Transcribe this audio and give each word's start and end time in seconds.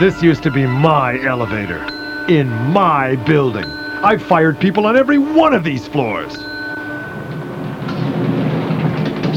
This 0.00 0.22
used 0.22 0.44
to 0.44 0.50
be 0.52 0.64
my 0.64 1.20
elevator. 1.24 1.84
In 2.28 2.48
my 2.72 3.16
building. 3.26 3.64
I've 3.64 4.22
fired 4.22 4.60
people 4.60 4.86
on 4.86 4.96
every 4.96 5.18
one 5.18 5.52
of 5.52 5.64
these 5.64 5.88
floors. 5.88 6.36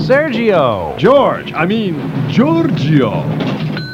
Sergio! 0.06 0.96
George, 1.00 1.52
I 1.54 1.66
mean, 1.66 1.96
Giorgio. 2.30 3.10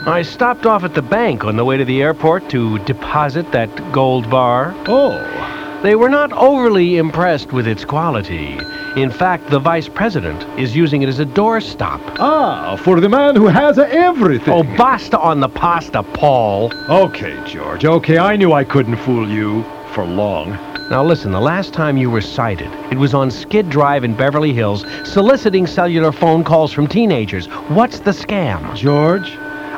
I 0.08 0.22
stopped 0.24 0.66
off 0.66 0.84
at 0.84 0.94
the 0.94 1.02
bank 1.02 1.46
on 1.46 1.56
the 1.56 1.64
way 1.64 1.78
to 1.78 1.86
the 1.86 2.02
airport 2.02 2.50
to 2.50 2.80
deposit 2.80 3.50
that 3.54 3.70
gold 3.94 4.30
bar. 4.30 4.74
Oh, 4.88 5.47
They 5.88 5.96
were 5.96 6.10
not 6.10 6.34
overly 6.34 6.98
impressed 6.98 7.54
with 7.54 7.66
its 7.66 7.86
quality. 7.86 8.60
In 8.98 9.10
fact, 9.10 9.50
the 9.50 9.58
vice 9.58 9.88
president 9.88 10.44
is 10.60 10.76
using 10.76 11.02
it 11.02 11.08
as 11.08 11.22
a 11.22 11.26
doorstop. 11.26 12.02
ah, 12.20 12.76
for 12.76 13.00
the 13.00 13.08
man 13.08 13.38
who 13.38 13.48
has 13.48 13.80
everything. 13.80 14.54
Oh, 14.54 14.64
basta 14.76 15.18
on 15.18 15.40
the 15.40 15.48
pasta, 15.48 16.04
Paul. 16.04 16.74
Okay, 16.90 17.42
George. 17.46 17.86
Okay, 17.86 18.18
I 18.18 18.36
knew 18.36 18.52
I 18.52 18.66
couldn't 18.66 18.98
fool 18.98 19.30
you 19.30 19.64
for 19.94 20.04
long. 20.04 20.50
Now 20.92 21.06
listen, 21.06 21.32
the 21.32 21.40
last 21.40 21.74
time 21.74 21.96
you 21.96 22.12
were 22.12 22.20
cited, 22.20 22.70
it 22.92 22.98
was 22.98 23.14
on 23.14 23.32
Skid 23.32 23.70
Drive 23.70 24.04
in 24.04 24.14
Beverly 24.14 24.52
Hills, 24.52 24.86
soliciting 25.06 25.66
cellular 25.66 26.12
phone 26.12 26.44
calls 26.44 26.74
from 26.74 26.88
teenagers. 26.88 27.46
What's 27.70 28.02
the 28.02 28.12
scam? 28.12 28.76
George, 28.76 29.38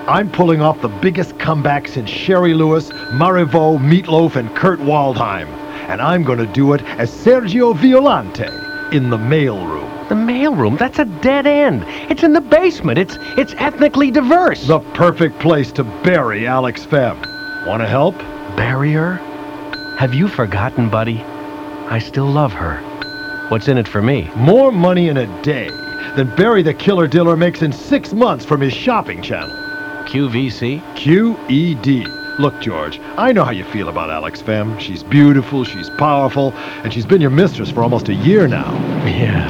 I'm 0.10 0.32
pulling 0.32 0.60
off 0.60 0.82
the 0.82 0.88
biggest 0.88 1.38
comeback 1.38 1.88
since 1.88 2.10
Shari 2.10 2.56
Lewis, 2.56 2.90
Marivaux, 3.12 3.78
Meatloaf, 3.78 4.38
and 4.38 4.56
Kurt 4.56 4.80
Waldheim. 4.80 5.59
And 5.90 6.02
I'm 6.02 6.24
going 6.24 6.40
to 6.40 6.46
do 6.46 6.74
it 6.74 6.82
as 6.84 7.12
Sergio 7.12 7.76
Violante 7.76 8.48
in 8.96 9.10
the 9.10 9.18
mailroom. 9.18 10.08
The 10.10 10.16
mailroom? 10.16 10.78
That's 10.78 11.00
a 11.00 11.06
dead 11.06 11.46
end. 11.46 11.84
It's 12.10 12.24
in 12.24 12.34
the 12.34 12.42
basement. 12.42 12.98
It's 12.98 13.18
it's 13.38 13.54
ethnically 13.58 14.10
diverse. 14.12 14.66
The 14.66 14.80
perfect 14.80 15.40
place 15.40 15.72
to 15.74 15.84
bury 15.84 16.48
Alex 16.48 16.86
Fem. 16.86 17.18
Want 17.66 17.82
to 17.82 17.88
help? 17.88 18.16
barrier? 18.56 19.14
Have 19.98 20.14
you 20.14 20.28
forgotten, 20.28 20.90
buddy? 20.90 21.22
I 21.90 22.00
still 22.00 22.26
love 22.26 22.52
her. 22.54 22.78
What's 23.50 23.68
in 23.68 23.78
it 23.78 23.88
for 23.88 24.02
me? 24.02 24.30
More 24.36 24.72
money 24.72 25.08
in 25.08 25.18
a 25.18 25.42
day 25.42 25.70
than 26.16 26.36
Barry 26.36 26.62
the 26.62 26.74
Killer 26.74 27.08
Diller 27.08 27.38
makes 27.38 27.62
in 27.62 27.72
six 27.72 28.14
months 28.14 28.46
from 28.46 28.62
his 28.62 28.74
shopping 28.74 29.22
channel. 29.22 29.56
QVC? 30.06 30.82
QED. 30.96 32.19
Look, 32.40 32.62
George, 32.62 33.02
I 33.18 33.34
know 33.34 33.44
how 33.44 33.52
you 33.52 33.66
feel 33.66 33.90
about 33.90 34.10
Alex 34.10 34.42
Fem. 34.42 34.80
She's 34.80 35.04
beautiful, 35.04 35.66
she's 35.66 35.90
powerful, 35.90 36.54
and 36.86 36.94
she's 36.94 37.06
been 37.06 37.20
your 37.20 37.32
mistress 37.32 37.70
for 37.70 37.84
almost 37.84 38.08
a 38.08 38.14
year 38.14 38.48
now. 38.48 38.72
Yeah. 39.06 39.46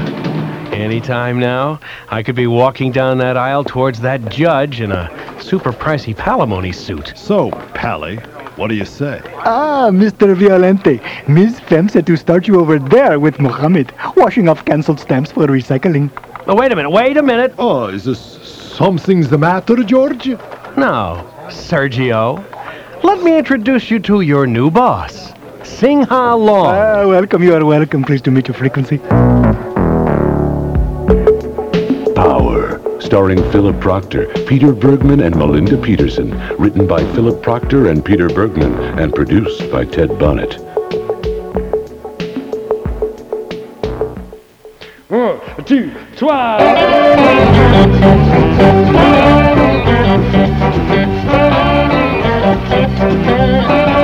Anytime 0.74 1.40
now, 1.40 1.80
I 2.08 2.24
could 2.24 2.34
be 2.34 2.48
walking 2.48 2.92
down 2.92 3.20
that 3.20 3.38
aisle 3.38 3.64
towards 3.64 4.00
that 4.00 4.28
judge 4.30 4.82
in 4.82 4.92
a 4.92 5.08
super 5.40 5.72
pricey 5.72 6.16
palimony 6.16 6.74
suit. 6.74 7.14
So, 7.16 7.52
Pally, 7.76 8.16
what 8.56 8.70
do 8.70 8.74
you 8.76 8.86
say? 8.86 9.22
Ah, 9.46 9.90
Mr. 9.92 10.36
Violante. 10.36 11.00
Miss 11.28 11.60
Fem 11.60 11.90
said 11.90 12.08
to 12.08 12.18
start 12.18 12.48
you 12.48 12.60
over 12.60 12.80
there 12.80 13.20
with 13.20 13.40
Mohammed, 13.40 13.94
washing 14.16 14.50
off 14.50 14.66
cancelled 14.66 15.00
stamps 15.00 15.32
for 15.32 15.46
recycling. 15.46 16.10
Oh, 16.48 16.56
wait 16.56 16.72
a 16.72 16.76
minute, 16.76 16.90
wait 16.90 17.18
a 17.18 17.22
minute. 17.22 17.54
Oh, 17.60 17.90
is 17.90 18.06
this 18.06 18.20
something's 18.20 19.30
the 19.30 19.38
matter, 19.38 19.76
George? 19.84 20.26
No, 20.76 21.24
Sergio. 21.50 22.44
Let 23.02 23.24
me 23.24 23.38
introduce 23.38 23.90
you 23.90 24.00
to 24.00 24.22
your 24.22 24.46
new 24.46 24.70
boss, 24.70 25.32
Singha 25.64 26.36
Long. 26.36 26.68
Ah, 26.68 27.08
welcome, 27.08 27.42
you 27.42 27.54
are 27.54 27.64
welcome. 27.64 28.04
Pleased 28.04 28.26
to 28.26 28.32
meet 28.32 28.50
your 28.50 28.56
frequency. 28.56 28.98
Power, 32.14 32.82
starring 33.00 33.38
Philip 33.52 33.80
Proctor, 33.80 34.28
Peter 34.46 34.74
Bergman, 34.74 35.22
and 35.22 35.34
Melinda 35.36 35.78
Peterson. 35.78 36.38
Written 36.58 36.86
by 36.88 37.00
Philip 37.14 37.42
Proctor 37.42 37.88
and 37.90 38.04
Peter 38.04 38.28
Bergman, 38.28 38.74
and 39.00 39.14
produced 39.14 39.72
by 39.72 39.86
Ted 39.86 40.10
Bonnitt. 40.20 40.60
Un, 45.10 45.40
two, 45.66 45.92
trois. 46.18 46.58
All 52.68 52.68
right. 52.68 53.99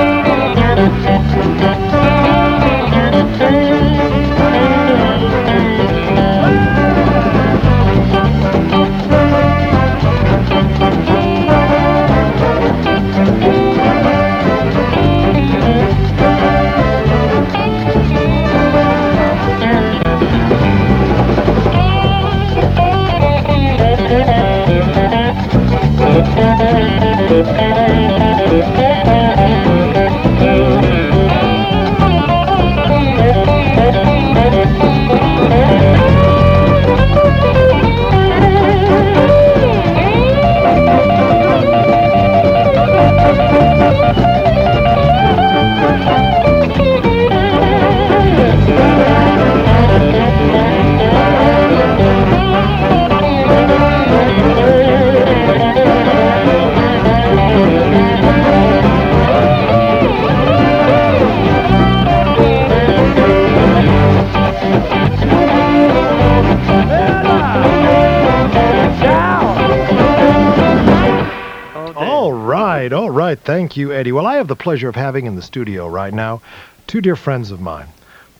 Thank 73.46 73.76
you, 73.76 73.92
Eddie. 73.92 74.10
Well, 74.10 74.26
I 74.26 74.38
have 74.38 74.48
the 74.48 74.56
pleasure 74.56 74.88
of 74.88 74.96
having 74.96 75.26
in 75.26 75.36
the 75.36 75.40
studio 75.40 75.86
right 75.86 76.12
now 76.12 76.42
two 76.88 77.00
dear 77.00 77.14
friends 77.14 77.52
of 77.52 77.60
mine. 77.60 77.86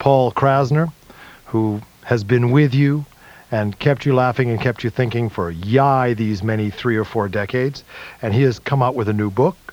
Paul 0.00 0.33
Krassner, 0.33 0.91
who 1.44 1.81
has 2.03 2.25
been 2.25 2.50
with 2.50 2.75
you 2.75 3.06
and 3.53 3.78
kept 3.78 4.05
you 4.05 4.17
laughing 4.17 4.50
and 4.50 4.61
kept 4.61 4.83
you 4.83 4.91
thinking 4.91 5.28
for 5.28 5.49
yai 5.53 6.15
these 6.15 6.43
many 6.43 6.71
three 6.71 6.97
or 6.97 7.05
four 7.05 7.28
decades. 7.28 7.84
And 8.21 8.34
he 8.34 8.43
has 8.43 8.59
come 8.59 8.83
out 8.83 8.97
with 8.97 9.09
a 9.09 9.12
new 9.12 9.31
book, 9.31 9.66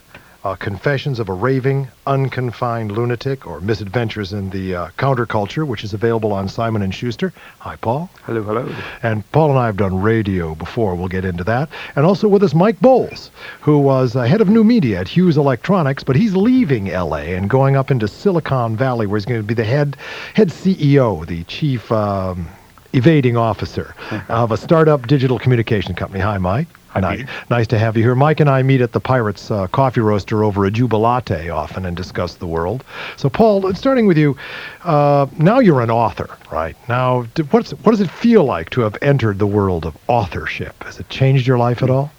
uh, 0.44 0.56
Confessions 0.56 1.20
of 1.20 1.30
a 1.30 1.34
Raving, 1.34 1.88
Unconfined 2.06 2.92
Lunatic, 2.92 3.48
or 3.48 3.62
Misadventures 3.62 4.34
in 4.34 4.50
the 4.50 4.76
uh, 4.76 4.88
Counterculture, 4.98 5.66
which 5.66 5.84
is 5.84 5.94
available 5.94 6.34
on 6.34 6.50
Simon 6.50 6.90
& 6.92 6.92
Schuster. 6.92 7.32
Hi, 7.60 7.76
Paul. 7.78 8.10
Hello, 8.24 8.44
hello. 8.44 8.76
And 9.04 9.30
Paul 9.32 9.52
and 9.52 9.60
I 9.60 9.68
have 9.68 9.78
done 9.78 10.02
radio 10.02 10.56
before. 10.56 10.96
We'll 10.96 11.08
get 11.08 11.26
into 11.26 11.44
that. 11.46 11.70
And 11.96 12.06
also 12.06 12.28
with 12.28 12.44
us, 12.44 12.54
Mike 12.54 12.80
Bowles, 12.82 13.32
who 13.62 13.80
was 13.80 14.16
uh, 14.16 14.24
head 14.24 14.42
of 14.42 14.50
new 14.50 14.64
media 14.64 15.00
at 15.00 15.08
Hughes 15.08 15.38
Electronics, 15.38 16.04
but 16.04 16.16
he's 16.16 16.36
leaving 16.36 16.90
L.A. 16.90 17.36
and 17.36 17.50
going 17.50 17.76
up 17.76 17.90
into 17.90 18.08
Silicon 18.08 18.76
Valley, 18.76 19.08
where 19.08 19.18
he's 19.18 19.26
going 19.26 19.42
to 19.42 19.48
be 19.48 19.54
the 19.54 19.64
head 19.64 19.96
head 20.34 20.50
CEO, 20.50 21.26
the 21.26 21.44
chief 21.46 21.92
um, 21.92 22.48
evading 22.94 23.38
officer 23.38 23.96
of 24.30 24.52
a 24.52 24.58
startup 24.58 25.08
digital 25.08 25.40
communication 25.40 25.96
company. 25.96 26.20
Hi, 26.20 26.38
Mike. 26.38 26.68
Nice, 26.96 27.26
nice 27.50 27.68
to 27.68 27.80
have 27.80 27.98
you 27.98 28.04
here. 28.04 28.16
Mike 28.16 28.40
and 28.40 28.50
I 28.50 28.62
meet 28.62 28.82
at 28.82 28.92
the 28.92 29.00
Pirates 29.00 29.50
uh, 29.50 29.68
Coffee 29.68 30.02
Roaster 30.02 30.44
over 30.44 30.66
a 30.66 30.72
Jubilate 30.72 31.50
often 31.50 31.86
and 31.86 31.98
discuss 31.98 32.36
the 32.36 32.48
world. 32.48 32.84
So, 33.18 33.30
Paul, 33.30 33.74
starting 33.74 34.06
with 34.06 34.18
you, 34.18 34.38
uh, 34.84 35.28
now 35.38 35.60
you're 35.60 35.82
an 35.82 35.92
author, 35.92 36.38
right? 36.52 36.76
Now, 36.88 37.24
what's, 37.52 37.72
what 37.72 37.92
does 37.92 38.02
it 38.02 38.12
feel 38.12 38.44
like 38.44 38.70
to 38.72 38.82
have 38.82 38.98
entered 39.02 39.40
the 39.40 39.48
world 39.48 39.86
of 39.86 39.98
authorship? 40.08 40.84
Has 40.84 41.00
it 41.00 41.10
changed 41.10 41.48
your 41.48 41.58
life 41.58 41.82
at 41.82 41.90
all? 41.90 42.12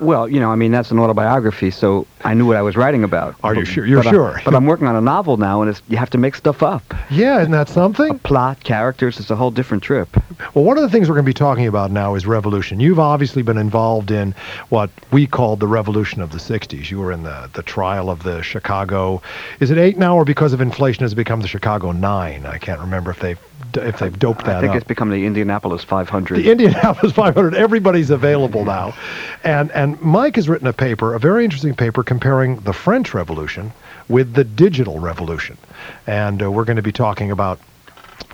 Well, 0.00 0.28
you 0.28 0.40
know, 0.40 0.50
I 0.50 0.56
mean, 0.56 0.72
that's 0.72 0.90
an 0.90 0.98
autobiography, 0.98 1.70
so 1.70 2.06
I 2.24 2.32
knew 2.32 2.46
what 2.46 2.56
I 2.56 2.62
was 2.62 2.74
writing 2.74 3.04
about. 3.04 3.36
Are 3.44 3.54
you 3.54 3.64
sure? 3.66 3.84
You're 3.84 4.02
but 4.02 4.08
I- 4.08 4.12
sure? 4.12 4.40
but 4.44 4.54
I'm 4.54 4.64
working 4.64 4.86
on 4.86 4.96
a 4.96 5.00
novel 5.00 5.36
now, 5.36 5.60
and 5.60 5.70
it's, 5.70 5.82
you 5.88 5.98
have 5.98 6.10
to 6.10 6.18
make 6.18 6.34
stuff 6.34 6.62
up. 6.62 6.82
Yeah, 7.10 7.40
isn't 7.40 7.52
that 7.52 7.68
something? 7.68 8.18
Plot, 8.20 8.64
characters, 8.64 9.20
it's 9.20 9.30
a 9.30 9.36
whole 9.36 9.50
different 9.50 9.82
trip. 9.82 10.08
Well, 10.54 10.64
one 10.64 10.78
of 10.78 10.82
the 10.82 10.88
things 10.88 11.08
we're 11.08 11.16
going 11.16 11.26
to 11.26 11.30
be 11.30 11.34
talking 11.34 11.66
about 11.66 11.90
now 11.90 12.14
is 12.14 12.26
revolution. 12.26 12.80
You've 12.80 12.98
obviously 12.98 13.42
been 13.42 13.58
involved 13.58 14.10
in 14.10 14.34
what 14.70 14.90
we 15.12 15.26
called 15.26 15.60
the 15.60 15.68
revolution 15.68 16.22
of 16.22 16.30
the 16.32 16.38
60s. 16.38 16.90
You 16.90 16.98
were 16.98 17.12
in 17.12 17.22
the, 17.24 17.50
the 17.52 17.62
trial 17.62 18.08
of 18.08 18.22
the 18.22 18.42
Chicago. 18.42 19.20
Is 19.60 19.70
it 19.70 19.76
eight 19.78 19.98
now, 19.98 20.16
or 20.16 20.24
because 20.24 20.52
of 20.54 20.60
inflation 20.62 21.02
has 21.02 21.12
it 21.12 21.16
become 21.16 21.40
the 21.40 21.48
Chicago 21.48 21.92
Nine? 21.92 22.46
I 22.46 22.56
can't 22.58 22.80
remember 22.80 23.10
if 23.10 23.20
they've 23.20 23.38
if 23.76 23.98
they've 23.98 24.16
doped 24.16 24.44
that 24.44 24.58
I 24.58 24.60
think 24.60 24.70
up. 24.70 24.76
it's 24.76 24.86
become 24.86 25.10
the 25.10 25.26
Indianapolis 25.26 25.82
500. 25.82 26.36
The 26.36 26.48
Indianapolis 26.50 27.12
500. 27.12 27.54
Everybody's 27.54 28.10
available 28.10 28.64
now, 28.64 28.94
and 29.42 29.70
and 29.72 30.00
Mike 30.00 30.36
has 30.36 30.48
written 30.48 30.66
a 30.68 30.72
paper, 30.72 31.14
a 31.14 31.18
very 31.18 31.44
interesting 31.44 31.74
paper, 31.74 32.04
comparing 32.14 32.60
the 32.60 32.72
French 32.72 33.12
Revolution 33.12 33.72
with 34.08 34.34
the 34.34 34.44
digital 34.44 35.00
revolution, 35.00 35.58
and 36.06 36.44
uh, 36.44 36.48
we're 36.48 36.64
going 36.64 36.76
to 36.76 36.82
be 36.82 36.92
talking 36.92 37.32
about. 37.32 37.58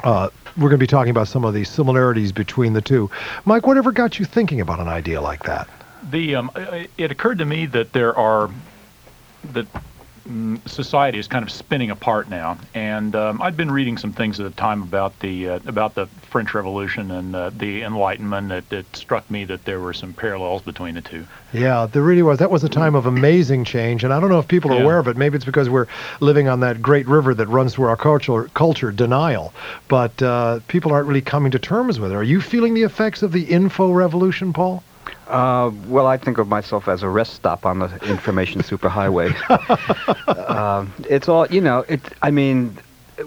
Uh, 0.04 0.28
we're 0.58 0.68
going 0.68 0.78
to 0.78 0.84
be 0.84 0.86
talking 0.86 1.10
about 1.10 1.28
some 1.28 1.46
of 1.46 1.54
the 1.54 1.64
similarities 1.64 2.30
between 2.30 2.74
the 2.74 2.82
two. 2.82 3.10
Mike, 3.46 3.66
whatever 3.66 3.90
got 3.90 4.18
you 4.18 4.26
thinking 4.26 4.60
about 4.60 4.80
an 4.80 4.88
idea 4.88 5.22
like 5.22 5.44
that? 5.44 5.66
The 6.10 6.34
um, 6.34 6.50
it 6.98 7.10
occurred 7.10 7.38
to 7.38 7.46
me 7.46 7.64
that 7.66 7.94
there 7.94 8.14
are 8.14 8.50
that 9.54 9.66
society 10.66 11.18
is 11.18 11.26
kind 11.26 11.42
of 11.42 11.50
spinning 11.50 11.90
apart 11.90 12.28
now, 12.28 12.58
and 12.74 13.14
um, 13.16 13.40
I'd 13.42 13.56
been 13.56 13.70
reading 13.70 13.96
some 13.96 14.12
things 14.12 14.38
at 14.38 14.44
the 14.44 14.56
time 14.60 14.82
about 14.82 15.18
the 15.20 15.48
uh, 15.48 15.60
about 15.66 15.94
the 15.94 16.06
French 16.30 16.54
Revolution 16.54 17.10
and 17.10 17.34
uh, 17.34 17.50
the 17.50 17.82
Enlightenment. 17.82 18.52
It, 18.52 18.72
it 18.72 18.96
struck 18.96 19.28
me 19.30 19.44
that 19.46 19.64
there 19.64 19.80
were 19.80 19.92
some 19.92 20.12
parallels 20.12 20.62
between 20.62 20.94
the 20.94 21.00
two. 21.00 21.26
Yeah, 21.52 21.86
there 21.90 22.02
really 22.02 22.22
was. 22.22 22.38
That 22.38 22.50
was 22.50 22.62
a 22.64 22.68
time 22.68 22.94
of 22.94 23.06
amazing 23.06 23.64
change, 23.64 24.04
and 24.04 24.12
I 24.12 24.20
don't 24.20 24.30
know 24.30 24.38
if 24.38 24.48
people 24.48 24.72
are 24.72 24.76
Yeah. 24.76 24.82
aware 24.82 24.98
of 24.98 25.08
it. 25.08 25.16
Maybe 25.16 25.36
it's 25.36 25.44
because 25.44 25.68
we're 25.68 25.86
living 26.20 26.48
on 26.48 26.60
that 26.60 26.80
great 26.82 27.06
river 27.08 27.34
that 27.34 27.48
runs 27.48 27.74
through 27.74 27.86
our 27.88 27.96
culture, 27.96 28.44
culture 28.54 28.92
denial. 28.92 29.52
But 29.88 30.22
uh, 30.22 30.60
people 30.68 30.92
aren't 30.92 31.08
really 31.08 31.22
coming 31.22 31.50
to 31.52 31.58
terms 31.58 31.98
with 31.98 32.12
it. 32.12 32.14
Are 32.14 32.22
you 32.22 32.40
feeling 32.40 32.74
the 32.74 32.82
effects 32.82 33.22
of 33.22 33.32
the 33.32 33.42
info 33.44 33.90
revolution, 33.90 34.52
Paul? 34.52 34.82
Uh, 35.30 35.70
well, 35.86 36.08
I 36.08 36.16
think 36.16 36.38
of 36.38 36.48
myself 36.48 36.88
as 36.88 37.04
a 37.04 37.08
rest 37.08 37.34
stop 37.34 37.64
on 37.64 37.78
the 37.78 37.96
information 38.10 38.62
superhighway. 38.62 39.30
um, 40.50 40.92
it's 41.08 41.28
all, 41.28 41.46
you 41.46 41.60
know, 41.60 41.84
it, 41.88 42.00
I 42.22 42.32
mean, 42.32 42.76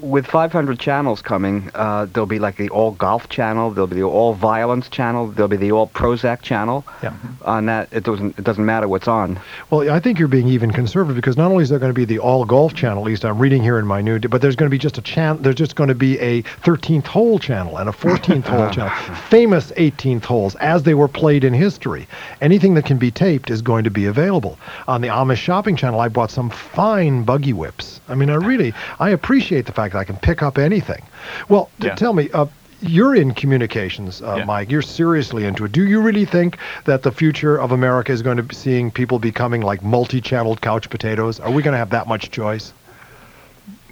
with 0.01 0.25
500 0.25 0.80
channels 0.80 1.22
coming, 1.22 1.69
uh, 1.74 2.06
there'll 2.06 2.28
be 2.28 2.40
like 2.40 2.57
the 2.57 2.69
all 2.69 2.92
golf 2.92 3.30
channel, 3.30 3.72
there'll 3.72 3.88
be 3.88 3.95
the 3.95 4.04
all 4.04 4.34
violence 4.34 4.90
channel, 4.90 5.28
there'll 5.28 5.48
be 5.48 5.57
the 5.57 5.72
all 5.72 5.88
Prozac 5.88 6.42
channel. 6.42 6.86
Yeah. 7.01 7.13
On 7.45 7.66
that, 7.68 7.90
it 7.92 8.04
doesn't, 8.04 8.38
it 8.38 8.44
doesn't 8.44 8.66
matter 8.66 8.88
what's 8.88 9.07
on. 9.07 9.40
Well, 9.69 9.90
I 9.92 10.00
think 10.00 10.19
you're 10.19 10.28
being 10.28 10.48
even 10.48 10.72
conservative 10.72 11.16
because 11.16 11.38
not 11.38 11.51
only 11.51 11.63
is 11.63 11.69
there 11.69 11.80
going 11.80 11.92
to 11.92 11.95
be 11.95 12.06
the 12.06 12.19
all 12.19 12.45
golf 12.45 12.74
channel, 12.74 13.04
at 13.04 13.06
least 13.06 13.25
I'm 13.25 13.40
reading 13.40 13.62
here 13.62 13.80
in 13.80 13.86
my 13.86 14.01
new, 14.01 14.19
but 14.19 14.42
there's 14.42 14.56
going 14.56 14.69
to 14.69 14.74
be 14.74 14.80
just 14.80 14.98
a 14.98 15.01
channel. 15.01 15.42
There's 15.42 15.56
just 15.56 15.75
going 15.75 15.90
to 15.90 15.96
be 15.96 16.19
a 16.19 16.44
13th 16.44 17.07
hole 17.07 17.39
channel 17.39 17.78
and 17.78 17.89
a 17.89 17.92
14th 17.92 18.46
hole 18.46 18.69
channel, 18.69 18.89
famous 19.30 19.72
18th 19.72 20.25
holes 20.25 20.56
as 20.56 20.84
they 20.84 20.94
were 20.94 21.07
played 21.07 21.44
in 21.44 21.54
history. 21.54 22.07
Anything 22.42 22.74
that 22.75 22.86
can 22.86 22.98
be 22.98 23.12
taped 23.12 23.50
is 23.50 23.62
going 23.62 23.84
to 23.84 23.92
be 23.92 24.06
available 24.06 24.57
on 24.88 25.01
the 25.01 25.07
Amish 25.10 25.38
shopping 25.38 25.75
channel. 25.75 26.00
I 26.00 26.07
bought 26.07 26.31
some 26.31 26.50
fine 26.50 27.24
buggy 27.24 27.54
whips. 27.54 28.00
I 28.07 28.16
mean, 28.16 28.30
I 28.30 28.36
really 28.36 28.74
I 29.00 29.10
appreciate 29.10 29.66
the 29.66 29.72
fact 29.72 29.83
that 29.92 30.00
I 30.00 30.04
can 30.06 30.16
pick 30.18 30.42
up 30.42 30.58
anything. 30.58 31.04
Well, 31.50 31.70
t- 31.80 31.88
Yeah. 31.88 31.96
tell 31.96 32.14
me. 32.14 32.30
Uh, 32.34 32.46
you're 32.86 33.16
in 33.16 33.34
communications, 33.34 34.22
uh, 34.22 34.36
Yeah. 34.40 34.44
Mike. 34.46 34.70
You're 34.70 34.82
seriously 34.82 35.46
into 35.46 35.64
it. 35.64 35.72
Do 35.72 35.86
you 35.86 36.02
really 36.02 36.26
think 36.26 36.58
that 36.84 37.04
the 37.04 37.12
future 37.12 37.56
of 37.58 37.72
America 37.72 38.12
is 38.12 38.22
going 38.22 38.36
to 38.38 38.44
be 38.44 38.54
seeing 38.56 38.92
people 38.92 39.20
becoming 39.20 39.62
like 39.62 39.82
multi-channeled 39.84 40.60
couch 40.60 40.90
potatoes? 40.90 41.40
Are 41.40 41.50
we 41.52 41.64
going 41.64 41.72
to 41.74 41.78
have 41.78 41.92
that 41.92 42.08
much 42.08 42.30
choice? 42.32 42.74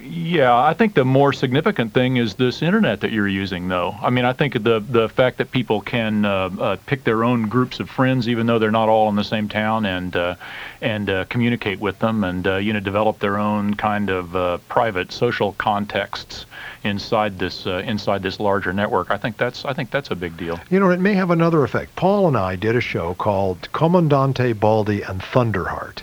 Yeah, 0.03 0.57
I 0.57 0.73
think 0.73 0.95
the 0.95 1.05
more 1.05 1.31
significant 1.31 1.93
thing 1.93 2.17
is 2.17 2.35
this 2.35 2.61
internet 2.61 3.01
that 3.01 3.11
you're 3.11 3.27
using, 3.27 3.67
though. 3.67 3.95
I 4.01 4.09
mean, 4.09 4.25
I 4.25 4.33
think 4.33 4.53
the 4.53 4.79
the 4.79 5.09
fact 5.09 5.37
that 5.37 5.51
people 5.51 5.81
can 5.81 6.25
uh, 6.25 6.49
uh, 6.59 6.77
pick 6.85 7.03
their 7.03 7.23
own 7.23 7.43
groups 7.43 7.79
of 7.79 7.89
friends, 7.89 8.27
even 8.27 8.47
though 8.47 8.57
they're 8.57 8.71
not 8.71 8.89
all 8.89 9.09
in 9.09 9.15
the 9.15 9.23
same 9.23 9.47
town, 9.47 9.85
and 9.85 10.15
uh, 10.15 10.35
and 10.81 11.09
uh, 11.09 11.25
communicate 11.25 11.79
with 11.79 11.99
them, 11.99 12.23
and 12.23 12.47
uh, 12.47 12.57
you 12.57 12.73
know, 12.73 12.79
develop 12.79 13.19
their 13.19 13.37
own 13.37 13.75
kind 13.75 14.09
of 14.09 14.35
uh, 14.35 14.57
private 14.69 15.11
social 15.11 15.53
contexts 15.53 16.45
inside 16.83 17.37
this 17.37 17.65
inside 17.65 18.23
this 18.23 18.39
larger 18.39 18.73
network. 18.73 19.11
I 19.11 19.17
think 19.17 19.37
that's 19.37 19.65
I 19.65 19.73
think 19.73 19.91
that's 19.91 20.09
a 20.09 20.15
big 20.15 20.35
deal. 20.35 20.59
You 20.69 20.79
know, 20.79 20.89
it 20.89 20.99
may 20.99 21.13
have 21.13 21.29
another 21.29 21.63
effect. 21.63 21.95
Paul 21.95 22.27
and 22.27 22.37
I 22.37 22.55
did 22.55 22.75
a 22.75 22.81
show 22.81 23.13
called 23.13 23.69
Comandante 23.71 24.59
Baldy 24.59 25.03
and 25.03 25.21
Thunderheart 25.21 26.01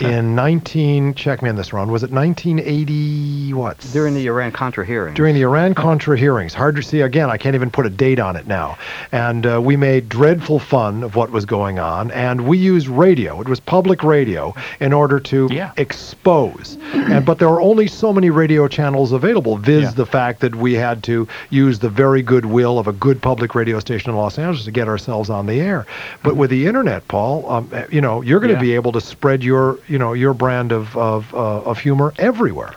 in 0.00 0.34
19. 0.34 1.14
Check 1.14 1.42
me 1.42 1.48
on 1.50 1.56
this, 1.56 1.72
Ron. 1.72 1.90
Was 1.90 2.02
it 2.02 2.10
1980? 2.10 3.52
What? 3.54 3.78
During 3.92 4.14
the 4.14 4.26
Iran-Contra 4.26 4.84
hearings 4.86 5.16
during 5.16 5.34
the 5.34 5.42
Iran 5.42 5.74
Contra 5.74 6.16
hearings. 6.16 6.54
Hard 6.54 6.76
to 6.76 6.82
see 6.82 7.00
again. 7.00 7.30
I 7.30 7.36
can't 7.36 7.54
even 7.54 7.70
put 7.70 7.86
a 7.86 7.90
date 7.90 8.18
on 8.18 8.36
it 8.36 8.46
now. 8.46 8.78
And 9.12 9.46
uh, 9.46 9.60
we 9.60 9.76
made 9.76 10.08
dreadful 10.08 10.58
fun 10.58 11.02
of 11.02 11.16
what 11.16 11.30
was 11.30 11.44
going 11.44 11.78
on, 11.78 12.10
and 12.12 12.46
we 12.46 12.58
used 12.58 12.88
radio. 12.88 13.40
It 13.40 13.48
was 13.48 13.60
public 13.60 14.02
radio 14.04 14.54
in 14.80 14.92
order 14.92 15.18
to 15.20 15.48
Yeah. 15.50 15.72
expose. 15.76 16.78
And 16.92 17.24
but 17.24 17.38
there 17.38 17.48
were 17.48 17.60
only 17.60 17.86
so 17.86 18.12
many 18.12 18.30
radio 18.30 18.68
channels 18.68 19.12
available. 19.12 19.56
Viz 19.56 19.82
Yeah. 19.84 19.90
the 19.92 20.06
fact 20.06 20.40
that 20.40 20.54
we 20.54 20.74
had 20.74 21.02
to 21.04 21.26
use 21.50 21.78
the 21.78 21.88
very 21.88 22.22
good 22.22 22.44
will 22.46 22.78
of 22.78 22.86
a 22.86 22.92
good 22.92 23.20
public 23.20 23.54
radio 23.54 23.78
station 23.80 24.10
in 24.10 24.16
Los 24.16 24.38
Angeles 24.38 24.64
to 24.64 24.70
get 24.70 24.88
ourselves 24.88 25.30
on 25.30 25.46
the 25.46 25.60
air. 25.60 25.86
But 26.22 26.36
with 26.36 26.50
the 26.50 26.66
internet, 26.66 27.06
Paul, 27.08 27.44
um, 27.50 27.70
you 27.90 28.00
know, 28.00 28.22
you're 28.22 28.40
going 28.40 28.48
to 28.50 28.54
Yeah. 28.56 28.60
be 28.60 28.74
able 28.74 28.92
to 28.92 29.00
spread 29.00 29.42
your, 29.42 29.78
you 29.88 29.98
know, 29.98 30.12
your 30.12 30.34
brand 30.34 30.72
of 30.72 30.96
of, 30.96 31.34
uh, 31.34 31.60
of 31.62 31.78
humor 31.78 32.12
everywhere. 32.18 32.74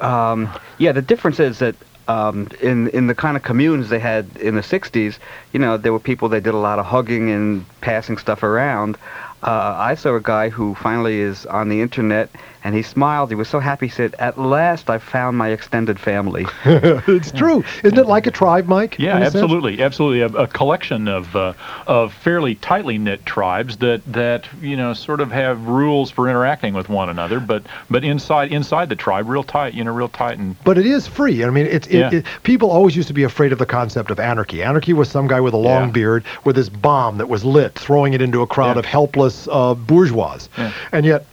Um, 0.00 0.48
yeah, 0.78 0.92
the 0.92 1.02
difference 1.02 1.40
is 1.40 1.58
that 1.58 1.74
um, 2.08 2.48
in 2.60 2.88
in 2.88 3.06
the 3.06 3.14
kind 3.14 3.36
of 3.36 3.42
communes 3.42 3.88
they 3.88 3.98
had 3.98 4.26
in 4.38 4.54
the 4.54 4.62
'60s, 4.62 5.18
you 5.52 5.60
know, 5.60 5.76
there 5.76 5.92
were 5.92 6.00
people 6.00 6.28
that 6.30 6.42
did 6.42 6.54
a 6.54 6.58
lot 6.58 6.78
of 6.78 6.86
hugging 6.86 7.30
and 7.30 7.64
passing 7.80 8.18
stuff 8.18 8.42
around. 8.42 8.96
Uh, 9.42 9.74
I 9.78 9.94
saw 9.94 10.16
a 10.16 10.20
guy 10.20 10.48
who 10.48 10.74
finally 10.74 11.20
is 11.20 11.46
on 11.46 11.68
the 11.68 11.80
internet, 11.80 12.30
and 12.68 12.76
he 12.76 12.82
smiled. 12.82 13.30
He 13.30 13.34
was 13.34 13.48
so 13.48 13.60
happy. 13.60 13.86
He 13.86 13.90
said, 13.92 14.14
"At 14.18 14.38
last, 14.38 14.90
I 14.90 14.98
found 14.98 15.38
my 15.38 15.48
extended 15.48 15.98
family." 15.98 16.44
it's 16.66 17.32
true, 17.32 17.64
isn't 17.82 17.98
it? 17.98 18.06
Like 18.06 18.26
a 18.26 18.30
tribe, 18.30 18.66
Mike? 18.66 18.98
Yeah, 18.98 19.16
in 19.16 19.22
a 19.22 19.30
sense? 19.30 19.42
absolutely, 19.42 19.82
absolutely. 19.82 20.20
A, 20.20 20.42
a 20.42 20.46
collection 20.46 21.08
of 21.08 21.34
uh, 21.34 21.54
of 21.86 22.12
fairly 22.12 22.56
tightly 22.56 22.98
knit 22.98 23.24
tribes 23.24 23.78
that 23.78 24.02
that 24.12 24.46
you 24.60 24.76
know 24.76 24.92
sort 24.92 25.22
of 25.22 25.32
have 25.32 25.66
rules 25.66 26.10
for 26.10 26.28
interacting 26.28 26.74
with 26.74 26.90
one 26.90 27.08
another, 27.08 27.40
but 27.40 27.62
but 27.88 28.04
inside 28.04 28.52
inside 28.52 28.90
the 28.90 28.96
tribe, 28.96 29.30
real 29.30 29.42
tight, 29.44 29.72
you 29.72 29.82
know, 29.82 29.92
real 29.92 30.10
tight 30.10 30.36
and 30.38 30.54
But 30.64 30.76
it 30.76 30.84
is 30.84 31.06
free. 31.06 31.44
I 31.44 31.48
mean, 31.50 31.64
it's 31.64 31.86
it, 31.86 31.94
Yeah. 31.98 32.10
it, 32.12 32.26
people 32.42 32.70
always 32.70 32.94
used 32.94 33.08
to 33.08 33.14
be 33.14 33.22
afraid 33.22 33.50
of 33.52 33.58
the 33.58 33.64
concept 33.66 34.10
of 34.10 34.20
anarchy. 34.20 34.62
Anarchy 34.62 34.92
was 34.92 35.08
some 35.08 35.26
guy 35.26 35.40
with 35.40 35.54
a 35.54 35.58
long 35.58 35.86
Yeah. 35.86 35.92
beard 35.92 36.24
with 36.44 36.54
this 36.56 36.68
bomb 36.68 37.16
that 37.16 37.30
was 37.30 37.46
lit, 37.46 37.74
throwing 37.78 38.12
it 38.12 38.20
into 38.20 38.42
a 38.42 38.46
crowd 38.46 38.76
Yeah. 38.76 38.80
of 38.80 38.84
helpless 38.84 39.48
uh, 39.50 39.72
bourgeois. 39.72 40.28
Yeah. 40.58 40.72
And 40.92 41.06
yet, 41.06 41.24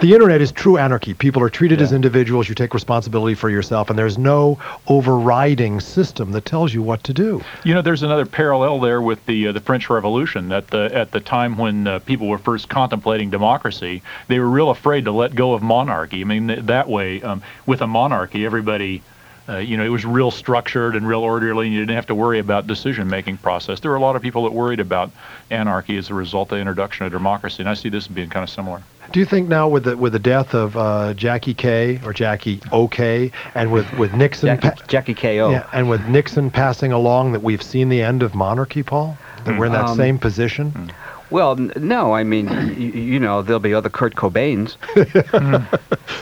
the 0.00 0.12
internet 0.12 0.40
is 0.40 0.52
true 0.52 0.76
anarchy. 0.76 1.14
People 1.14 1.42
are 1.42 1.48
treated 1.48 1.80
as 1.80 1.92
individuals. 1.92 2.48
You 2.48 2.54
take 2.54 2.74
responsibility 2.74 3.34
for 3.34 3.48
yourself, 3.48 3.88
and 3.88 3.98
there's 3.98 4.18
no 4.18 4.58
overriding 4.86 5.80
system 5.80 6.32
that 6.32 6.44
tells 6.44 6.74
you 6.74 6.82
what 6.82 7.02
to 7.04 7.14
do. 7.14 7.42
You 7.64 7.74
know, 7.74 7.82
there's 7.82 8.02
another 8.02 8.26
parallel 8.26 8.80
there 8.80 9.00
with 9.00 9.24
the 9.26 9.48
uh, 9.48 9.52
the 9.52 9.60
French 9.60 9.88
Revolution. 9.88 10.52
At 10.52 10.68
the 10.68 10.90
at 10.92 11.12
the 11.12 11.20
time 11.20 11.56
when 11.56 11.86
uh, 11.86 11.98
people 12.00 12.28
were 12.28 12.38
first 12.38 12.68
contemplating 12.68 13.30
democracy, 13.30 14.02
they 14.28 14.38
were 14.38 14.48
real 14.48 14.70
afraid 14.70 15.04
to 15.06 15.12
let 15.12 15.34
go 15.34 15.54
of 15.54 15.62
monarchy. 15.62 16.20
I 16.20 16.24
mean, 16.24 16.48
th- 16.48 16.60
that 16.64 16.88
way, 16.88 17.22
um, 17.22 17.42
with 17.64 17.80
a 17.80 17.86
monarchy, 17.86 18.44
everybody. 18.44 19.02
Uh, 19.48 19.58
you 19.58 19.76
know, 19.76 19.84
it 19.84 19.88
was 19.90 20.04
real 20.04 20.30
structured 20.30 20.96
and 20.96 21.06
real 21.06 21.20
orderly, 21.20 21.66
and 21.66 21.74
you 21.74 21.80
didn't 21.80 21.94
have 21.94 22.06
to 22.06 22.14
worry 22.14 22.38
about 22.40 22.66
decision-making 22.66 23.36
process. 23.38 23.78
There 23.80 23.90
were 23.92 23.96
a 23.96 24.00
lot 24.00 24.16
of 24.16 24.22
people 24.22 24.42
that 24.44 24.52
worried 24.52 24.80
about 24.80 25.10
anarchy 25.50 25.96
as 25.96 26.10
a 26.10 26.14
result 26.14 26.50
of 26.50 26.56
the 26.56 26.60
introduction 26.60 27.06
of 27.06 27.12
democracy, 27.12 27.62
and 27.62 27.68
I 27.68 27.74
see 27.74 27.88
this 27.88 28.08
being 28.08 28.28
kind 28.28 28.42
of 28.42 28.50
similar. 28.50 28.82
Do 29.12 29.20
you 29.20 29.26
think 29.26 29.48
now, 29.48 29.68
with 29.68 29.84
the 29.84 29.96
with 29.96 30.14
the 30.14 30.18
death 30.18 30.52
of 30.52 30.76
uh, 30.76 31.14
Jackie 31.14 31.54
K 31.54 32.00
or 32.04 32.12
Jackie 32.12 32.60
OK, 32.72 33.30
and 33.54 33.70
with 33.70 33.86
with 33.96 34.12
Nixon, 34.14 34.48
Jackie, 34.48 34.68
pa- 34.68 34.86
Jackie 34.88 35.14
Ko. 35.14 35.50
yeah, 35.50 35.68
and 35.72 35.88
with 35.88 36.04
Nixon 36.08 36.50
passing 36.50 36.90
along, 36.90 37.30
that 37.30 37.42
we've 37.44 37.62
seen 37.62 37.88
the 37.88 38.02
end 38.02 38.24
of 38.24 38.34
monarchy, 38.34 38.82
Paul? 38.82 39.16
That 39.44 39.60
we're 39.60 39.66
in 39.66 39.72
that 39.72 39.84
Um, 39.90 39.96
same 39.96 40.18
position? 40.18 40.90
Well, 41.30 41.52
n- 41.52 41.72
no, 41.76 42.12
I 42.14 42.22
mean, 42.24 42.46
y- 42.46 42.72
you 42.74 43.18
know, 43.18 43.42
there'll 43.42 43.58
be 43.60 43.74
other 43.74 43.88
Kurt 43.90 44.14
Cobains, 44.14 44.76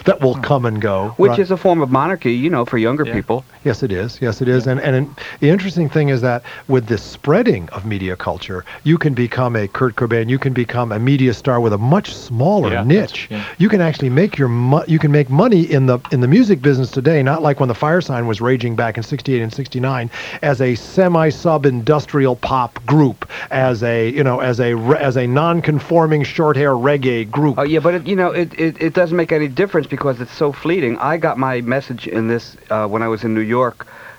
that 0.05 0.19
will 0.21 0.35
come 0.35 0.65
and 0.65 0.81
go. 0.81 1.09
which 1.17 1.29
right? 1.31 1.39
is 1.39 1.51
a 1.51 1.57
form 1.57 1.81
of 1.81 1.91
monarchy, 1.91 2.33
you 2.33 2.49
know, 2.49 2.65
for 2.65 2.77
younger 2.77 3.05
Yeah. 3.05 3.13
people. 3.13 3.45
Yes, 3.65 3.81
it 3.81 3.91
is. 3.91 4.21
Yes, 4.21 4.41
it 4.41 4.47
is. 4.47 4.67
And 4.67 4.79
and 4.79 5.09
the 5.39 5.49
interesting 5.49 5.89
thing 5.89 6.09
is 6.09 6.21
that 6.21 6.43
with 6.67 6.85
the 6.85 6.99
spreading 6.99 7.67
of 7.69 7.83
media 7.83 8.15
culture, 8.15 8.63
you 8.83 8.95
can 8.99 9.15
become 9.15 9.55
a 9.55 9.67
Kurt 9.67 9.95
Cobain. 9.95 10.29
You 10.29 10.37
can 10.37 10.53
become 10.53 10.91
a 10.91 10.99
media 10.99 11.33
star 11.33 11.59
with 11.59 11.73
a 11.73 11.77
much 11.79 12.13
smaller 12.13 12.71
Yeah, 12.71 12.83
niche. 12.83 13.27
yeah. 13.31 13.43
You 13.57 13.67
can 13.67 13.81
actually 13.81 14.11
make 14.11 14.37
your 14.37 14.49
mo- 14.49 14.83
you 14.87 14.99
can 14.99 15.11
make 15.11 15.31
money 15.31 15.63
in 15.63 15.87
the 15.87 15.97
in 16.11 16.21
the 16.21 16.27
music 16.27 16.61
business 16.61 16.91
today, 16.91 17.23
not 17.23 17.41
like 17.41 17.59
when 17.59 17.67
the 17.67 17.73
Firesign 17.73 18.27
was 18.27 18.39
raging 18.39 18.75
back 18.75 18.97
in 18.97 19.03
'68 19.03 19.41
and 19.41 19.51
'69, 19.51 20.11
as 20.43 20.61
a 20.61 20.75
semi-sub 20.75 21.65
industrial 21.65 22.35
pop 22.35 22.85
group, 22.85 23.27
as 23.49 23.81
a 23.81 24.09
you 24.11 24.23
know 24.23 24.41
as 24.41 24.59
a 24.59 24.75
re- 24.75 24.99
as 24.99 25.17
a 25.17 25.25
non-conforming 25.25 26.21
short 26.23 26.55
hair 26.55 26.73
reggae 26.73 27.27
group. 27.31 27.57
Oh 27.57 27.63
yeah, 27.63 27.79
but 27.79 27.95
it, 27.95 28.05
you 28.05 28.15
know, 28.15 28.29
it, 28.29 28.53
it, 28.59 28.79
it 28.79 28.93
doesn't 28.93 29.17
make 29.17 29.31
any 29.31 29.47
difference 29.47 29.87
because 29.87 30.21
it's 30.21 30.31
so 30.37 30.51
fleeting. 30.51 30.99
I 30.99 31.17
got 31.17 31.39
my 31.39 31.61
message 31.61 32.05
in 32.07 32.27
this 32.27 32.55
uh, 32.69 32.87
when 32.87 33.01
I 33.01 33.07
was 33.07 33.23
in 33.23 33.33
New 33.33 33.41
York, 33.41 33.54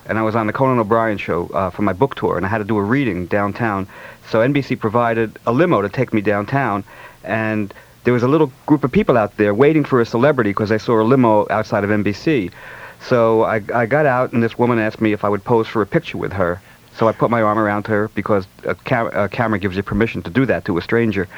and 0.09 0.19
I 0.19 0.23
was 0.23 0.37
on 0.37 0.47
the 0.47 0.53
Conan 0.53 0.79
O'Brien 0.79 1.19
show 1.19 1.49
uh, 1.49 1.71
for 1.71 1.83
my 1.83 1.93
book 1.93 2.15
tour, 2.15 2.37
and 2.37 2.47
I 2.47 2.49
had 2.49 2.59
to 2.59 2.65
do 2.65 2.77
a 2.79 2.83
reading 2.83 3.27
downtown. 3.27 3.87
So 4.31 4.39
NBC 4.41 4.79
provided 4.79 5.39
a 5.47 5.53
limo 5.53 5.83
to 5.83 5.89
take 5.89 6.13
me 6.13 6.21
downtown, 6.21 6.85
and 7.25 7.73
there 8.05 8.15
was 8.15 8.23
a 8.23 8.29
little 8.29 8.53
group 8.67 8.85
of 8.85 8.93
people 8.93 9.17
out 9.17 9.37
there 9.37 9.53
waiting 9.53 9.85
for 9.85 10.01
a 10.01 10.07
celebrity 10.07 10.51
because 10.51 10.69
they 10.69 10.79
saw 10.79 11.01
a 11.01 11.05
limo 11.05 11.47
outside 11.51 11.85
of 11.85 11.91
NBC. 11.91 12.53
So 13.01 13.43
I, 13.43 13.61
I 13.75 13.87
got 13.87 14.07
out, 14.07 14.33
and 14.33 14.43
this 14.43 14.59
woman 14.59 14.79
asked 14.79 15.01
me 15.01 15.13
if 15.13 15.25
I 15.25 15.29
would 15.29 15.45
pose 15.45 15.67
for 15.67 15.83
a 15.83 15.87
picture 15.87 16.19
with 16.19 16.33
her. 16.33 16.61
So 16.97 17.09
I 17.09 17.13
put 17.13 17.31
my 17.31 17.43
arm 17.43 17.59
around 17.59 17.87
her 17.89 18.09
because 18.15 18.47
a, 18.65 18.75
cam- 18.75 19.11
a 19.13 19.29
camera 19.29 19.59
gives 19.59 19.77
you 19.77 19.83
permission 19.83 20.23
to 20.23 20.31
do 20.31 20.47
that 20.47 20.65
to 20.65 20.79
a 20.79 20.83
stranger. 20.83 21.29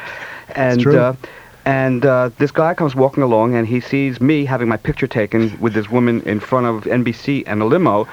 And 0.54 0.80
true. 0.80 0.96
Uh, 0.96 1.16
And 1.68 2.06
uh, 2.06 2.30
this 2.38 2.50
guy 2.50 2.72
comes 2.72 2.94
walking 2.94 3.22
along, 3.22 3.54
and 3.54 3.66
he 3.66 3.80
sees 3.80 4.22
me 4.22 4.46
having 4.46 4.68
my 4.68 4.78
picture 4.78 5.06
taken 5.06 5.54
with 5.60 5.74
this 5.74 5.90
woman 5.90 6.22
in 6.22 6.40
front 6.40 6.64
of 6.64 6.84
NBC 6.84 7.44
and 7.46 7.60
a 7.60 7.66
limo. 7.66 8.08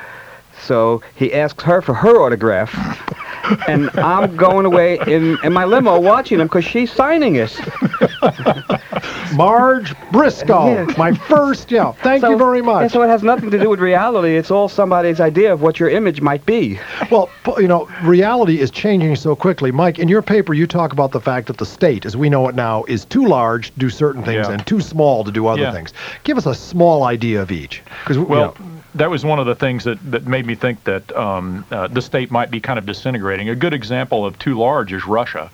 So 0.61 1.01
he 1.15 1.33
asks 1.33 1.63
her 1.63 1.81
for 1.81 1.93
her 1.93 2.21
autograph, 2.21 2.73
and 3.67 3.89
I'm 3.99 4.35
going 4.35 4.65
away 4.65 4.97
in, 5.07 5.37
in 5.43 5.53
my 5.53 5.65
limo 5.65 5.99
watching 5.99 6.39
him 6.39 6.47
because 6.47 6.65
she's 6.65 6.91
signing 6.91 7.39
us. 7.39 7.59
Marge 9.35 9.93
Briscoe, 10.11 10.67
Yeah. 10.67 10.93
my 10.97 11.13
first, 11.13 11.71
yeah. 11.71 11.91
Thank 11.91 12.21
So- 12.21 12.29
you 12.31 12.37
very 12.37 12.59
yeah, 12.59 12.65
much. 12.65 12.91
so 12.91 13.01
it 13.01 13.07
has 13.07 13.23
nothing 13.23 13.49
to 13.51 13.59
do 13.59 13.69
with 13.69 13.79
reality. 13.79 14.35
It's 14.37 14.51
all 14.51 14.69
somebody's 14.69 15.19
idea 15.19 15.51
of 15.51 15.61
what 15.61 15.79
your 15.79 15.89
image 15.89 16.21
might 16.21 16.45
be. 16.45 16.79
Well, 17.11 17.29
you 17.57 17.67
know, 17.67 17.87
reality 18.03 18.59
is 18.59 18.71
changing 18.71 19.15
so 19.15 19.35
quickly. 19.35 19.71
Mike, 19.71 19.99
in 19.99 20.07
your 20.07 20.21
paper, 20.21 20.53
you 20.53 20.67
talk 20.67 20.93
about 20.93 21.11
the 21.11 21.19
fact 21.21 21.47
that 21.47 21.57
the 21.57 21.65
state, 21.65 22.05
as 22.05 22.15
we 22.15 22.29
know 22.29 22.47
it 22.47 22.55
now, 22.55 22.83
is 22.87 23.05
too 23.05 23.25
large 23.25 23.71
to 23.73 23.79
do 23.79 23.89
certain 23.89 24.23
things 24.23 24.47
Yeah. 24.47 24.53
and 24.53 24.65
too 24.65 24.79
small 24.81 25.23
to 25.23 25.31
do 25.31 25.47
other 25.47 25.63
Yeah. 25.63 25.71
things. 25.71 25.93
Give 26.23 26.37
us 26.37 26.45
a 26.45 26.55
small 26.55 27.03
idea 27.03 27.41
of 27.41 27.51
each. 27.51 27.81
Because 28.03 28.17
Well, 28.19 28.55
that 28.95 29.09
was 29.09 29.25
one 29.25 29.39
of 29.39 29.45
the 29.45 29.55
things 29.55 29.83
that, 29.83 29.99
that 30.11 30.25
made 30.25 30.45
me 30.45 30.55
think 30.55 30.83
that 30.85 31.13
um, 31.15 31.65
uh, 31.69 31.87
the 31.87 32.01
state 32.01 32.31
might 32.31 32.49
be 32.49 32.61
kind 32.61 32.79
of 32.79 32.85
disintegrating. 32.85 33.49
A 33.49 33.55
good 33.55 33.73
example 33.73 34.25
of 34.25 34.39
too 34.39 34.57
large 34.57 34.93
is 34.93 35.05
Russia, 35.05 35.51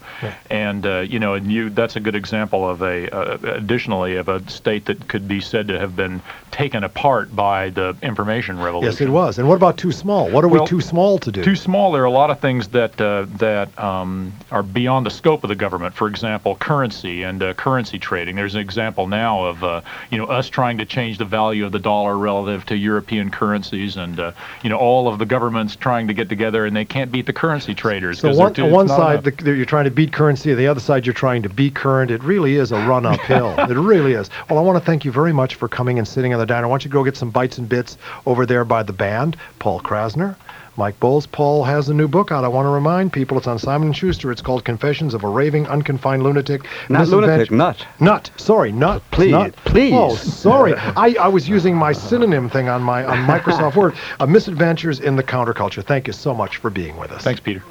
and 0.49 0.85
uh, 0.85 0.99
you 0.99 1.19
know, 1.19 1.33
and 1.33 1.51
you 1.51 1.69
that's 1.71 1.95
a 1.95 1.99
good 1.99 2.15
example 2.15 2.69
of 2.69 2.81
a 2.81 3.09
uh, 3.09 3.55
additionally 3.55 4.15
of 4.15 4.29
a 4.29 4.47
state 4.49 4.85
that 4.85 5.07
could 5.07 5.27
be 5.27 5.41
said 5.41 5.67
to 5.69 5.79
have 5.79 5.95
been 5.95 6.21
taken 6.51 6.83
apart 6.83 7.35
by 7.35 7.69
the 7.71 7.97
information 8.03 8.59
revolution. 8.59 8.91
yes, 8.91 9.01
it 9.01 9.09
was. 9.09 9.39
And 9.39 9.47
what 9.47 9.55
about 9.55 9.77
too 9.77 9.91
small? 9.91 10.29
What 10.29 10.43
are 10.43 10.47
we 10.47 10.63
too 10.67 10.81
small 10.81 11.17
to 11.19 11.31
do? 11.31 11.43
Too 11.43 11.55
small. 11.55 11.91
There 11.91 12.03
are 12.03 12.05
a 12.05 12.11
lot 12.11 12.29
of 12.29 12.39
things 12.39 12.67
that 12.69 12.99
uh, 13.01 13.25
that 13.37 13.77
um, 13.79 14.33
are 14.51 14.63
beyond 14.63 15.05
the 15.05 15.11
scope 15.11 15.43
of 15.43 15.47
the 15.47 15.55
government. 15.55 15.95
For 15.95 16.07
example, 16.07 16.55
currency 16.55 17.23
and 17.23 17.41
uh, 17.41 17.53
currency 17.55 17.97
trading. 17.97 18.35
There's 18.35 18.55
an 18.55 18.61
example 18.61 19.07
now 19.07 19.45
of 19.45 19.63
uh, 19.63 19.81
you 20.11 20.19
know 20.19 20.25
us 20.25 20.47
trying 20.47 20.77
to 20.77 20.85
change 20.85 21.17
the 21.17 21.25
value 21.25 21.65
of 21.65 21.71
the 21.71 21.79
dollar 21.79 22.15
relative 22.15 22.65
to 22.67 22.75
European 22.75 23.30
currencies, 23.31 23.97
and 23.97 24.19
uh, 24.19 24.31
you 24.63 24.69
know 24.69 24.77
all 24.77 25.07
of 25.07 25.19
the 25.19 25.25
governments 25.25 25.75
trying 25.75 26.07
to 26.07 26.13
get 26.13 26.29
together, 26.29 26.65
and 26.65 26.75
they 26.75 26.85
can't 26.85 27.11
beat 27.11 27.25
the 27.25 27.33
currency 27.33 27.73
traders. 27.73 28.19
so 28.19 28.33
one, 28.33 28.53
too, 28.53 28.63
on 28.63 28.71
one 28.71 28.87
side, 28.87 29.23
the, 29.23 29.55
you're 29.55 29.65
trying 29.65 29.85
to 29.85 29.91
beat 29.91 30.13
currency. 30.13 30.51
On 30.51 30.57
the 30.57 30.67
other 30.67 30.79
side, 30.79 31.05
you're 31.05 31.13
trying 31.13 31.41
to 31.43 31.49
be 31.49 31.69
current. 31.69 32.11
It 32.11 32.23
really 32.23 32.55
is 32.55 32.71
a 32.71 32.77
run 32.87 33.05
uphill. 33.05 33.55
it 33.57 33.75
really 33.75 34.13
is. 34.13 34.29
Well, 34.49 34.59
I 34.59 34.61
want 34.61 34.77
to 34.77 34.85
thank 34.85 35.05
you 35.05 35.11
very 35.11 35.33
much 35.33 35.55
for 35.55 35.67
coming 35.67 35.97
and 35.97 36.07
sitting 36.07 36.33
on 36.33 36.39
the 36.39 36.45
diner. 36.45 36.67
Why 36.67 36.73
don't 36.73 36.85
you 36.85 36.91
go 36.91 37.03
get 37.03 37.17
some 37.17 37.29
bites 37.31 37.57
and 37.57 37.67
bits 37.67 37.97
over 38.25 38.45
there 38.45 38.65
by 38.65 38.83
the 38.83 38.93
band. 38.93 39.37
Paul 39.59 39.79
Krassner, 39.81 40.35
Mike 40.77 40.99
Bowles. 40.99 41.25
Paul 41.27 41.63
has 41.63 41.89
a 41.89 41.93
new 41.93 42.07
book 42.07 42.31
out. 42.31 42.43
I 42.43 42.47
want 42.47 42.65
to 42.65 42.69
remind 42.69 43.11
people 43.13 43.37
it's 43.37 43.47
on 43.47 43.59
Simon 43.59 43.91
& 43.91 43.93
Schuster. 43.93 44.31
It's 44.31 44.41
called 44.41 44.63
Confessions 44.63 45.13
of 45.13 45.23
a 45.23 45.27
Raving, 45.27 45.67
Unconfined 45.67 46.23
Lunatic. 46.23 46.63
Not 46.89 47.07
lunatic, 47.09 47.51
Misadventure- 47.51 47.55
nut. 47.55 47.87
Nut. 47.99 48.31
Sorry, 48.37 48.71
nut. 48.71 49.01
Please, 49.11 49.31
Nut. 49.31 49.55
please. 49.65 49.93
Oh, 49.93 50.15
sorry. 50.15 50.73
I, 50.75 51.15
I 51.19 51.27
was 51.27 51.47
using 51.49 51.75
my 51.75 51.91
synonym 51.91 52.49
thing 52.49 52.69
on 52.69 52.81
my 52.81 53.03
on 53.03 53.17
Microsoft 53.27 53.75
Word. 53.81 53.95
Uh, 54.19 54.25
Misadventures 54.25 54.99
in 54.99 55.15
the 55.15 55.23
Counterculture. 55.23 55.83
Thank 55.83 56.07
you 56.07 56.13
so 56.13 56.33
much 56.33 56.57
for 56.57 56.69
being 56.69 56.97
with 56.97 57.11
us. 57.11 57.23
Thanks, 57.23 57.39
Peter. 57.39 57.63